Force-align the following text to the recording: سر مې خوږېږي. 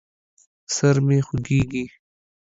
سر 0.75 0.95
مې 1.05 1.19
خوږېږي. 1.27 1.83